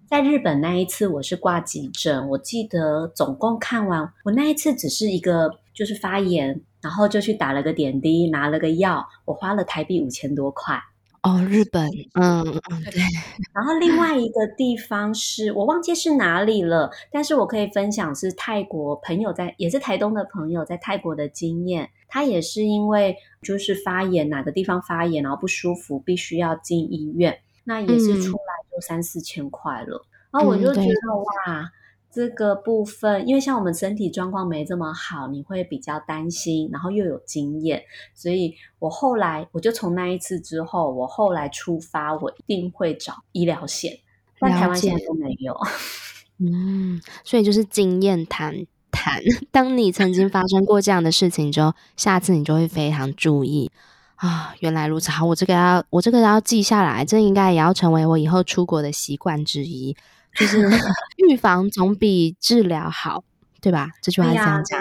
[0.09, 10.81] 在日本那一次，我是挂急诊，我记得总共看完，我那一次只是一个就是发炎，然后就去打了个点滴，拿了个药，我花了台币五千多块。
[11.25, 13.03] 哦，日本，嗯嗯，对。
[13.53, 21.91] 然后另外一个地方是我忘记是哪里了，但是我可以分享是泰国朋友在，也是台东的朋友在泰国的经验。
[22.07, 30.07] 他也是因为就是发炎，哪个地方发炎，然后不舒服，必须要进医院，那也是出来就三四千块了。
[30.31, 31.73] 嗯、然后我就觉得、嗯、哇。
[32.17, 37.83] 这个部分，因为像我们身体状况没这么好，你会比较担心，然后又有经验，
[38.15, 43.99] 所以我后来我就从那一次之后，我后来出发，我一定会找医疗险，
[44.41, 45.55] 但台湾现在都没有。
[46.41, 49.21] 嗯，所以就是经验谈谈，
[49.53, 53.71] 当你曾经发生过这样的事情之后，下次你就会非常注意
[54.15, 54.55] 啊。
[54.61, 59.95] 原来如此，好，我这个要我这个要记下来，这应该也要成为我以后出国的习惯之一。
[60.39, 60.69] 就是
[61.17, 63.25] 预防总比治疗好，
[63.61, 63.91] 对吧？
[64.03, 64.81] 这句话是这样讲。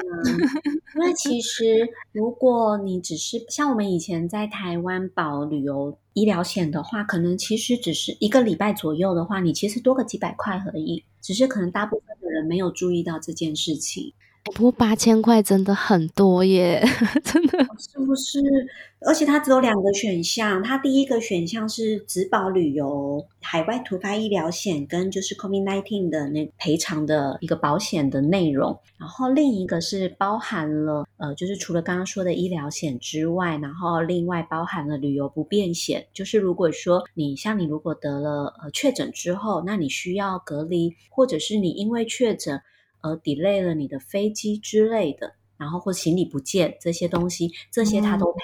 [0.96, 11.04] 因为其实如果你只是像我们以前在台湾保旅游医疗险的话，可能其实只是一个礼拜左右的话，你其实多个几百块而已。
[11.22, 14.14] 只是可能大部分的人没有注意到这件事情。
[14.54, 16.82] 不过八千块真的很多耶，
[17.24, 18.40] 真的是不是？
[19.08, 42.62] 而且它只有两个选项，它第一个选项是只保旅游海外突发医疗险跟就是 COVID-19 的那赔偿的一个保险的内容，然后另一个是包含了呃，就是除了刚刚说的医疗险之外，然后另外包含了旅游不便险，就是如果说你像你如果得了呃确诊之后，那你需要隔离，或者是你因为确诊。
[43.06, 48.40] 呃，delay 了你的飞机之类的，然后或行李不见这些东西，这些他都赔。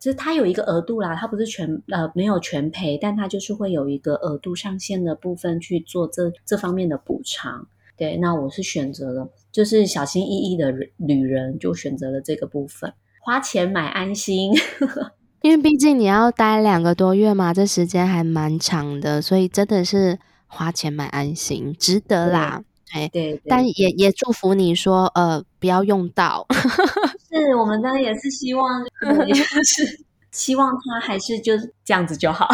[0.00, 7.68] 就是它有一个额度啦，它不是全呃没有全赔，但它就是会有一个额度上限的部分去做这这方面的补偿。
[7.98, 14.54] 对，那我是选择了，就是小心翼翼的旅人就选择了这个部分，花钱买安心。
[15.42, 22.64] 因为毕竟你要待两个多月嘛，这时间还蛮长的，所以真的是花钱买安心，值得啦。
[22.92, 26.46] 对，对，但也也祝福你说，呃，不要用到。
[27.30, 28.84] 是我们当然也是希望，
[29.26, 32.48] 也是希望他还是就是这样子就好。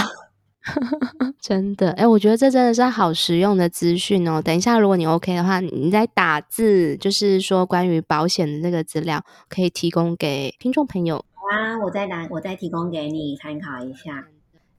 [1.41, 4.43] 真的，哎，我觉得这真的是好实用的资讯哦。
[4.43, 11.25] 等一下，如果你 OK 的话，你再打字，就是说关于保险的这个资料，可以提供给听众朋友。
[11.35, 14.27] 好啊，我再打，我再提供给你参考一下。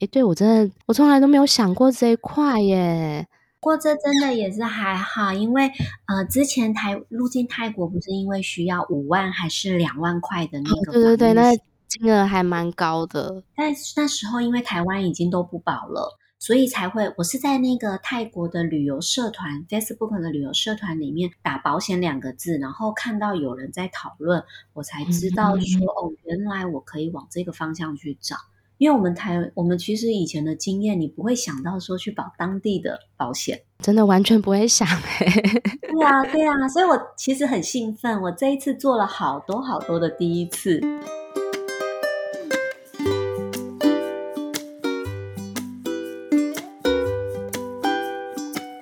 [0.01, 3.25] 哎，对，我真的，我从来都没有想过这一块耶。
[3.67, 5.69] 不过这真的也是还好，因为
[6.05, 10.93] 呃，之前台入境泰国不是因为需要五万还是两万块的那个、哦？
[10.93, 11.51] 对对对，那
[11.85, 13.43] 金额还蛮高的。
[13.57, 28.37] 但那时候因为台湾已经都不保了，所以才会我是在那个泰国的旅游社团 Facebook 的旅游社团里面打保险两个字，然后看到有人在讨论，我才知道说、嗯、哦，原来我可以往这个方向去找。
[28.79, 35.25] 因为我们台，我们其实以前的经验，你不会想到说去保当地的保险，真的完全不会想哎。
[35.81, 40.79] 对啊，对啊，所以我其实很兴奋，我这一次做了好多好多的第一次。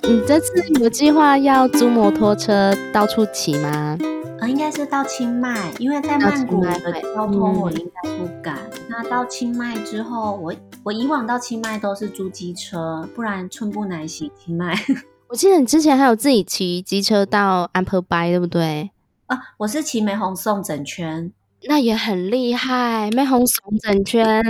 [0.08, 3.98] 你这次有计划要租摩托车到处骑吗？
[4.46, 8.60] 呃，应该是到清迈，因为在曼谷的交通我应该不敢。
[8.74, 10.54] 嗯、那到清迈之后，我
[10.84, 14.76] 我以往到清迈都是租机车，不然寸步难行清迈。
[15.30, 18.92] 我记得你之前还有自己骑机车到安珀拜，对不对？
[19.26, 21.32] 啊，我是骑玫红送整圈，
[21.68, 24.44] 那也很厉害，玫红送整圈，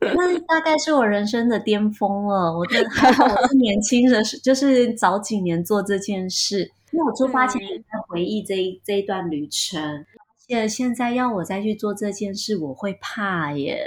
[0.00, 2.56] 那大概是我人生的巅峰了。
[2.56, 6.72] 我的还好，我是年轻的时，就是早几年做这件事。
[6.94, 10.06] 因为我出发前也在回忆这一这一段旅程，而
[10.46, 13.84] 且现在要我再去做这件事，我会怕耶。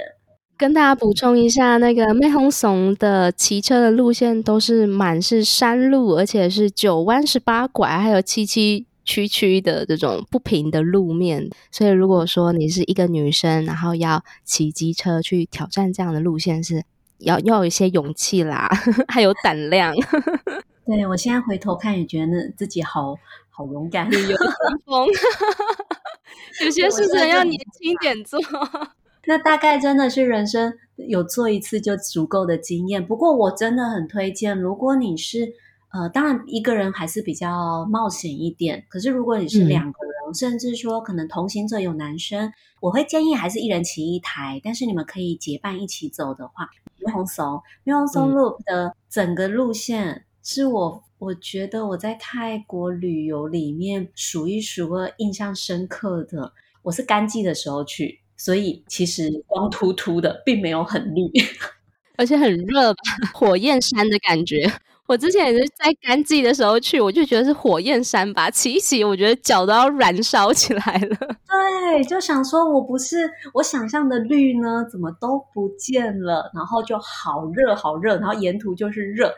[0.58, 11.48] 跟大家补充一下，那个妹红怂的骑车的路线都是满是山路，而且是九弯十八拐，还有崎崎岖岖的这种不平的路面。
[11.70, 16.84] 所以如果说你是一个女生，然后要骑机车去挑战这样的路线，是
[17.20, 18.68] 要要有一些勇气啦，
[19.08, 19.94] 还有胆量。
[20.88, 23.14] 对，我现在回头看也觉得自己好
[23.50, 24.36] 好勇敢，有
[24.86, 25.06] 风。
[26.64, 28.40] 有些事情要年轻点做。
[29.26, 33.06] 那大概真的是人生有做一次就足够的经验。
[33.06, 35.52] 不过我真的很推荐，如果你是
[35.92, 38.86] 呃，当然一个人还是比较冒险一点。
[38.88, 44.58] 可是如果你是两个人，嗯、甚至说可能同行者有男生，我会建议还是一人骑一台。
[44.64, 50.24] 但是你们可以结伴一起走的话，玫红怂玫红怂 Loop 的整个路线。
[50.50, 56.54] 是我，我觉得我在泰国旅游里面数一数二印象深刻的。
[56.80, 61.30] 我是干季的时候去，所以其实光秃秃的，并没有很绿，
[62.16, 62.94] 而且很热，
[63.34, 64.66] 火焰山的感觉。
[65.08, 71.16] 我之前也是在干季的时候去，我就觉得是火焰山吧，骑一骑，我觉得脚都要燃烧起来了。
[71.48, 79.34] 对，就想说我不是我想象的绿呢，怎么都不见了，然后就好热好热，然后沿途就是热。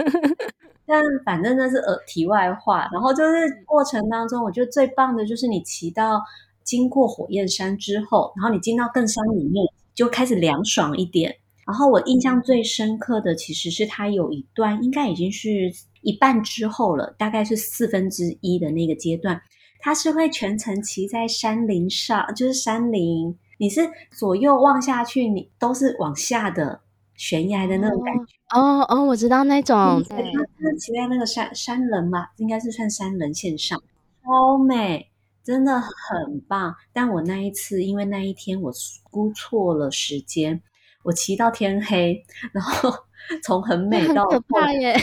[0.88, 6.22] 但反正那是呃题外话，然后就是过程当中，我觉得最棒的就是你骑到
[6.64, 9.62] 经过火焰山之后，然后你进到更山里面，
[9.94, 11.36] 就开始凉爽一点。
[11.66, 19.40] 然后我印象最深刻的其实是它有一段，应该已经是一半之后了，大概是四分之一的那个阶段，
[19.80, 23.80] 它是会全程骑在山林上，就是山林，你是
[24.16, 26.80] 左右望下去，你都是往下的
[27.16, 28.34] 悬崖的那种感觉。
[28.50, 33.82] 哦哦，我知道那种，对，它是骑在那个山山棱嘛，应该是算山棱线上。
[34.22, 35.10] 超美，
[35.42, 36.74] 真的很棒。
[36.92, 38.72] 但我那一次，因为那一天我
[39.10, 40.62] 估错了时间，
[41.06, 42.20] 我骑到天黑，
[42.52, 42.92] 然后
[43.42, 44.96] 从很美到很可怕耶，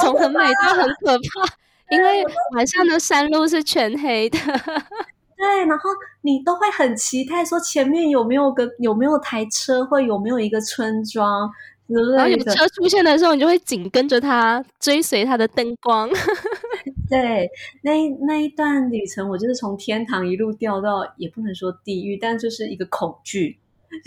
[0.00, 1.54] 从很美到很可怕，
[1.90, 2.24] 因为
[2.54, 4.38] 晚上的山路是全黑的。
[5.36, 5.90] 对，然后
[6.20, 11.50] 你都会很期待，说前面有没有个有没有台车，或有没有一个村庄，
[12.16, 16.08] 然后有车出现的时候，你就会紧跟着它，追随它的灯光。
[17.08, 17.48] 对，
[17.82, 23.58] 那那一段旅程，我就是从天堂一路掉到，也不能说地狱，但就是一个恐惧。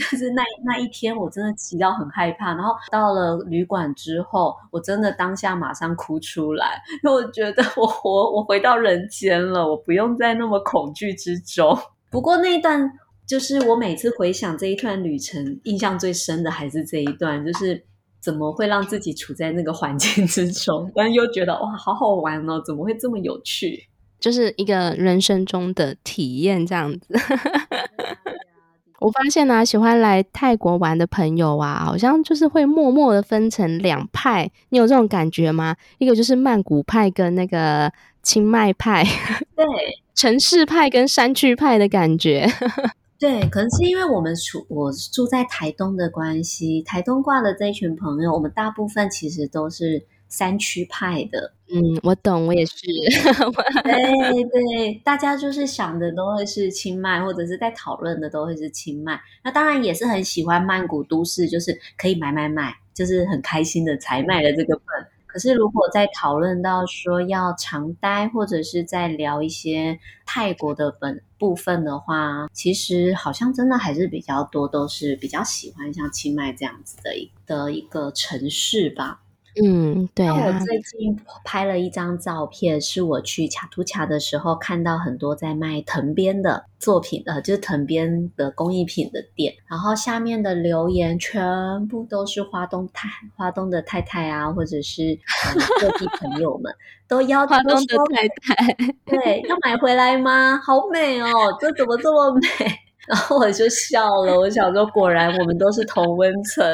[0.09, 2.53] 就是那那一天，我真的骑到很害怕。
[2.53, 11.77] 然后到了旅馆之后，我真的当下马上哭出来，因为我觉得我活我回到人间了，我不用再那么恐惧之中。
[12.09, 12.89] 不过那一段，
[13.27, 17.83] 就是我每次回想这一段旅程，印象最深的还是这一段，就是
[18.19, 23.87] 怎么会让自己处在那个环境之中，但又觉得哇，好好玩哦，怎么会这么有趣？
[24.19, 27.13] 就是一个人生中的体验，这样子。
[29.03, 34.49] 我发现呢、啊，喜欢来泰国玩的朋友啊，好像就是会默默的分成两派。
[34.69, 35.75] 你有这种感觉吗？
[35.97, 37.91] 一个就是曼谷派跟那个
[38.21, 39.03] 清迈派，
[39.57, 39.65] 对，
[40.15, 42.47] 城市派跟山区派的感觉。
[43.19, 50.05] 对，可能是因为我们住我住在台东的关系，台东挂的这一群朋友，我们大部分其实都是。
[50.33, 52.73] 山区派的，嗯，我懂，我也是。
[53.83, 59.21] 对对，大家就是想的都会是清迈，或者是在讨论的都会是清迈。
[59.43, 64.85] 那当然也是很喜欢曼谷都市，就是可以买买买，就是很开心的才买的这个份。
[65.27, 79.21] 可是如果在讨论到说要长待，或者是在聊一些泰国的本部分的话，其实好像真的还是比较多，都是比较喜欢像清迈这样子的一的一个城市吧。
[79.61, 80.35] 嗯，对啊。
[80.35, 89.53] 那我最近拍了一张照片，是我去卡图卡的时候看到很多在卖藤编的作品的，就是藤编的工艺品的店。
[89.69, 95.19] 然后下面的留言全部都是花东太花东的太太啊，或者是
[95.79, 96.73] 各地朋友们
[97.07, 98.73] 都要 花东的太太，
[99.05, 100.59] 对，要买回来吗？
[100.63, 101.29] 好美哦，
[101.59, 102.41] 这怎么这么美？
[103.05, 106.65] 然后我就笑了，我想说，果然我们都是同温层。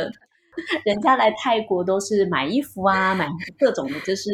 [0.84, 4.32] 人家来泰国都是买衣服啊，买各种的，就是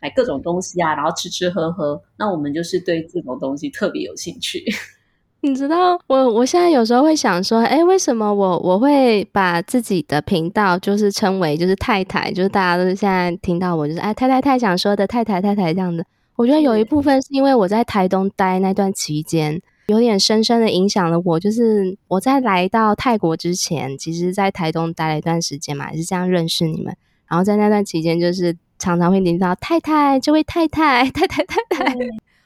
[0.00, 2.00] 买各种东西啊，然后吃吃喝喝。
[2.18, 4.64] 那我们就是对这种东西特别有兴趣。
[5.42, 16.04] 你知道，我我现在有时候会想说，哎，为什么我我会把自己的频道就是称为就是太太，就是大家都是现在听到我就是哎太太太想说的太太太太这样的。
[16.36, 19.60] 我觉得有一部分是因为我在台东待那段期间。
[19.86, 26.96] 有点深深的影响了我，就是我在来到泰国之前，其实在台东待了一段时间嘛，也是这样认识你们。
[27.28, 31.96] 然后在那段期间，就是常常会听到太太，这位太太， 太太太太，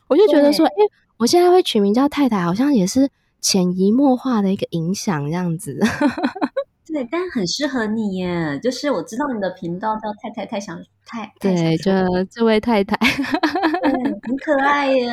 [0.08, 0.72] 我就觉得说，哎，
[1.16, 3.08] 我现在会取名叫太太，好像也是
[3.40, 5.80] 潜移默化的一个影响，这样子。
[6.92, 8.58] 对，但很适合你耶。
[8.62, 10.76] 就是我知道你的频道叫太太太想
[11.06, 11.92] 太，对，就
[12.30, 15.08] 这位太太，对， 很可爱耶。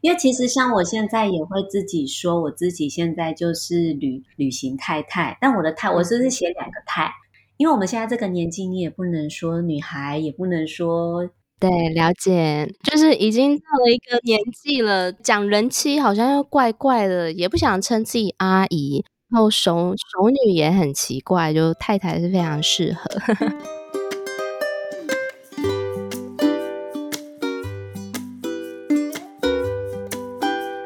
[0.00, 7.10] 因为其实像我现在也会自己说，我自己现在就是旅旅行太太，但我的太，我是不是写两个太？
[7.56, 11.28] 因为我们现在这个年纪，你也不能说女孩，也不能说，
[11.60, 19.04] 对，了解，就是已经到了一个年纪了，讲人妻好像又怪怪的，也不想称自己阿姨。
[19.32, 23.10] 然后熟熟女也很奇怪，就太太是非常适合。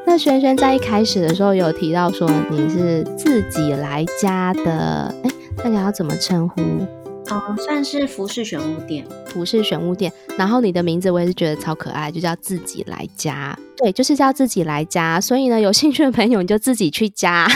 [0.06, 5.30] 那轩轩在一开始的时候有提到说你是自己来家的，哎，
[5.64, 6.62] 那你要怎么称呼？
[7.28, 10.12] 哦，算是服饰选物店，服饰选物店。
[10.38, 13.58] 然后你的名字我也是觉得超可爱，就叫自己来家。
[13.76, 15.20] 对，就是叫自己来家。
[15.20, 17.48] 所以呢，有兴趣的朋友你就自己去加。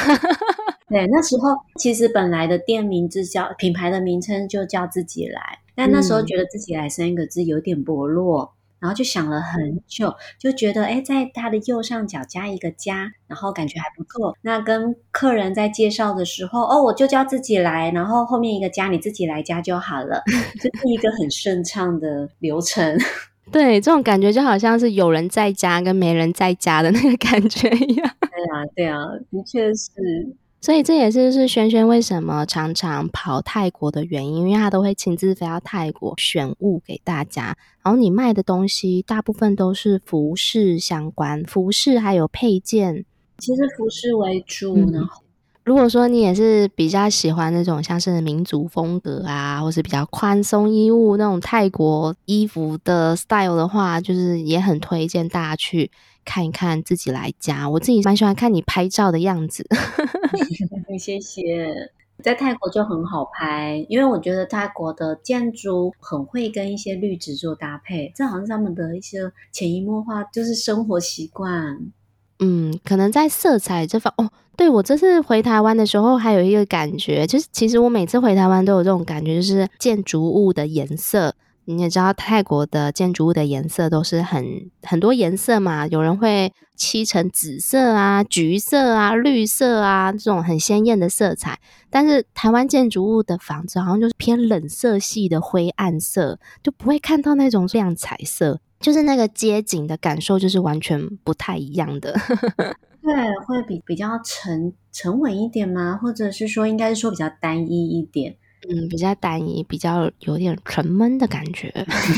[0.90, 14.36] 对，那时候其实本来的店名字叫品牌的名称就叫自己来，但那时候觉得自己来三个字有点薄弱，嗯、然后就想了很久，就觉得哎，在它的右上角加一个家，然后感觉还不错。
[14.42, 20.24] 那跟客人在介绍的时候，哦，我就叫自己来，然后后面一个家，你自己来加就好了，
[20.60, 22.98] 这是一个很顺畅的流程。
[23.52, 28.10] 对，这种感觉就好像是有人在家跟没人在家的那个感觉一样。
[28.20, 28.98] 对啊，对啊，
[29.30, 30.36] 的确是。
[30.62, 37.56] 所以这也是是轩轩为什么常常跑泰国的原因，因为他都会亲自飞到泰国选物给大家。
[37.82, 43.06] 然后你卖的东西大部分都是服饰相关，服饰还有配件，
[43.38, 44.76] 其实服饰为主。
[44.92, 45.28] 然后、嗯，
[45.64, 55.90] 如果说你也是比较喜欢那种像是民族风格啊，或是比较宽松衣物那种泰国衣服的 style 的话，就是也很推荐大家去。
[56.30, 57.68] 看一看自己来家。
[57.68, 59.66] 我自己蛮喜欢看你拍照的样子。
[60.96, 61.90] 谢谢。
[62.22, 71.90] 在泰国就很好拍，因为我觉得泰国的建筑很会跟一些绿植做搭配，这好像是他们的一些潜移默化，就是生活习惯。
[72.38, 81.34] 嗯，可能在色彩这方哦，对，我这次回台湾的时候，还有一个感觉，就是其实我每次回台湾都有这种感觉，就是建筑物的颜色。
[81.76, 91.58] 你也知道，泰国的建筑物的颜色都是很很多颜色嘛，有人会漆成紫色啊、橘色啊、绿色啊这种很鲜艳的色彩。
[91.88, 102.14] 但是台湾建筑物的房子好像就是偏冷色系的灰暗色，就不会看到那种亮彩色，就是那个街景的感受就是完全不太一样的。
[103.02, 103.14] 对，
[103.46, 105.98] 会比比较沉沉稳一点吗？
[106.02, 108.36] 或者是说，应该是说比较单一一点？
[108.68, 111.72] 嗯，比较单一，比较有点沉闷的感觉。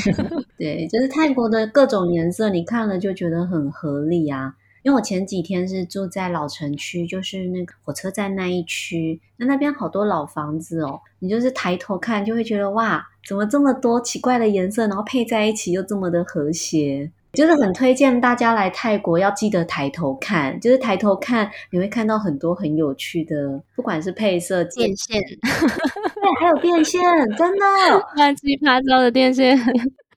[0.59, 4.55] 对，就是泰国的各种颜色，你看了就觉得很合理啊。
[4.83, 17.13] 因为我前几天是住在老城区，就是那个火车站那一区，那那边好多老房子哦，你就是抬头看就会觉得哇，怎么这么多奇怪的颜色，然后配在一起又这么的和谐。
[17.33, 20.61] 就是很推荐大家来泰国，要记得抬头看。
[20.61, 27.01] 就是抬头看，你会看到很多很有趣的，不管是配色、电线，对，还有电线，
[27.37, 27.65] 真的
[28.17, 29.59] 乱七八糟的电线。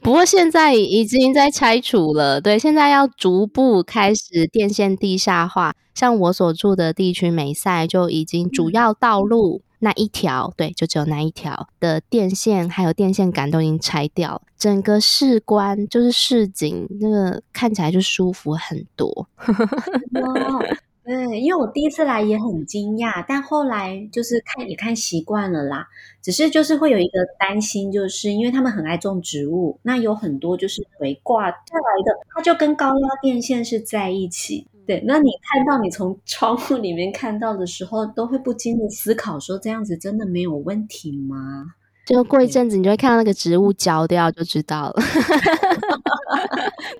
[0.01, 5.73] 不过现在已经在拆除了，对，现在要逐步开始电线地下化。
[5.93, 9.61] 像我所住的地区梅赛，就已经主要道路。
[9.61, 19.29] 嗯那一条，对，就只有那一条的电线，还有电线杆都已经拆掉，整个市观就是市景，那个看起来就舒服很多。
[19.43, 20.65] 哇，
[21.05, 25.87] 对，因为我第一次来也很惊讶，但后来就是看也看习惯了啦。
[26.19, 34.65] 只是就是会有一个担心，就是因为他们很爱种植物，那有很多就是垂挂下来的，它就跟高压电线是在一起。
[34.85, 41.65] 对，那你看到你从窗户里面看到的时候，都会不禁的思考说，这样子真的没有问题吗？
[42.05, 44.93] 就过一阵子，你就会看到那个植物焦掉，就知道了，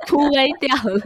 [0.10, 1.00] 枯萎掉了，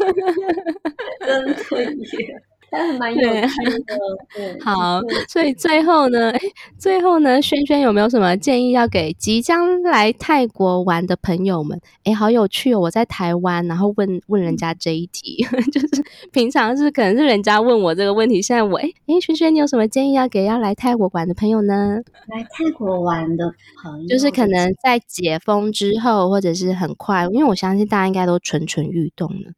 [1.68, 2.42] 真的耶。
[4.64, 6.32] 好，所以最后呢，
[6.78, 11.80] 最后呢，轩轩有没有什么建议要给即将来泰国玩的朋友们？
[12.04, 12.80] 哎，好有趣哦！
[12.80, 15.88] 我在台湾，然后问问人家这一题， 就是
[16.32, 22.00] 平常是可能是人家问我这个问题，现在我哎哎，轩轩，你有什么建议要给要来泰国玩的朋友呢？
[22.28, 23.52] 来泰国玩的
[23.82, 29.52] 朋友，就是可能在解封之后，或者是很快，因为我相信大家应该都蠢蠢欲动了。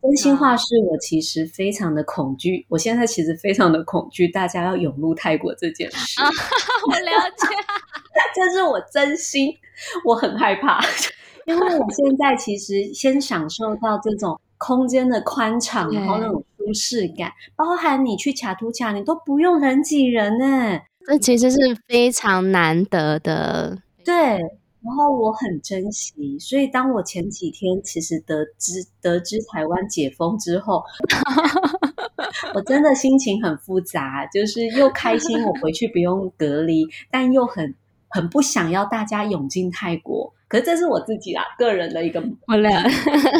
[0.00, 6.20] 真心话是我其实非常的恐惧，我现在其实非常的恐惧大家要涌入泰国这件事。
[6.20, 6.26] 啊，
[6.88, 7.46] 我了解，
[8.34, 9.52] 这是我真心，
[10.04, 10.80] 我很害怕，
[11.46, 24.38] 因为我现在其实先享受到这种空间的宽敞，然后那种舒适感，包含你去卡图卡，你都不用人挤人呢，这其实是非常难得的，对。
[24.88, 30.82] 然后我很珍惜，所以当我前几天其实得知得知台湾解封之后，
[32.54, 37.74] 我真的心情很复杂，就是又开心我回去不用隔离，但又很
[38.08, 40.32] 很不想要大家涌进泰国。
[40.48, 42.82] 可是这是我自己啦，个人的一个我俩，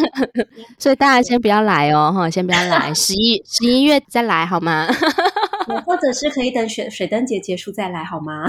[0.79, 4.87] 所以大家先不要来哦，哈，先不要来，十一十一月再来好吗？
[5.87, 8.47] 或者是可以等水水灯节结束再来好吗？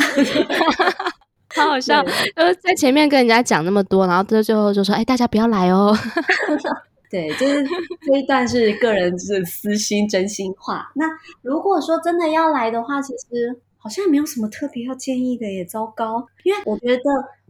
[1.55, 5.95] 好好笑，就是在前面跟人家讲那么多，然后到最后就说：“哎，大家不要来哦。
[7.09, 7.63] ”对， 就是
[8.05, 10.91] 这一段是个人是私心真心话。
[10.95, 11.05] 那
[11.41, 17.03] 如果说真的要来的话，其实好像也没有什么特别要建议的，也糟糕，因为我觉得。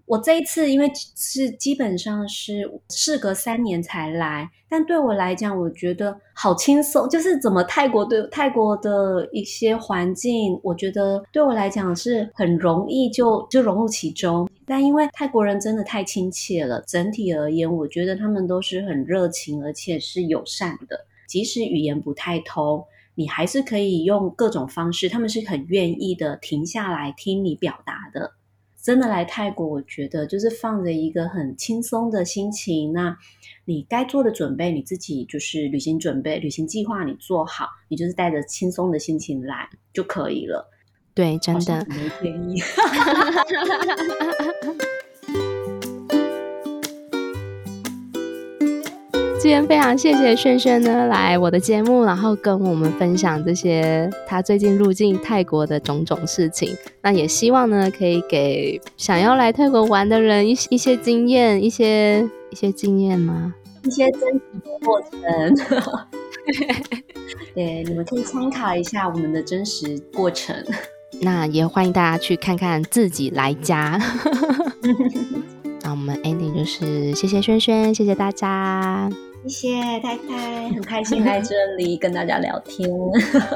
[0.09, 7.07] 我这一次因为是基本上是事隔三年才来，但对我来讲，我觉得好轻松。
[7.07, 14.49] 就是怎么泰国对泰国的一些环境，我觉得对我来讲是很容易就就融入其中。
[14.65, 21.05] 但因为泰国人真的太亲切了，整体而言，我觉得他们都是很热情，而且是友善的。
[21.27, 22.83] 即使语言不太通，
[23.13, 28.31] 你还是可以用各种方式，他们是很愿意的停下来听你表达的。
[28.81, 32.93] 真的来泰国，我觉得就是放着一个很轻松的心情。
[32.93, 33.15] 那
[33.65, 40.65] 你该做的准备，你自己就是旅行准备、旅行计划，你做好，你就是带着轻松的心情来就可以了。
[41.13, 41.85] 对，真的。
[49.41, 56.75] 今天非常谢谢轩轩呢来我的节目，然后跟我们分享这些他最近入境泰国的种种事情。
[57.01, 62.19] 那也希望呢可以给想要来泰国玩的人一一些经验，一些
[62.51, 63.55] 一些经验吗？
[63.85, 65.89] 一些真实的过程。
[67.55, 70.53] 对，你们可以参考一下我们的真实过程。
[71.21, 73.97] 那也欢迎大家去看看自己来家。
[75.81, 79.09] 那我们 ending 就是谢谢轩轩，谢谢大家，
[79.47, 82.89] 谢谢太太，很开心来这里跟大家聊天。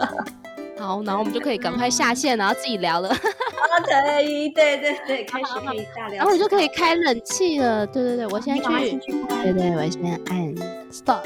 [0.78, 3.10] 好，然后我们就可以赶快下线，然后自己聊了。
[3.10, 6.18] 可以，对对对， 开始可以大聊。
[6.18, 7.86] 然后你就可以开冷气了。
[7.88, 9.00] 对对对，我先去。
[9.00, 9.12] 去
[9.44, 10.56] 对对，我先按
[10.92, 11.26] stop。